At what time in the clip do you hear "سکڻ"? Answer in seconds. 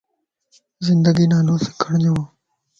1.65-1.91